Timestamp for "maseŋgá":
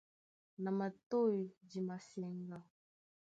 1.87-2.59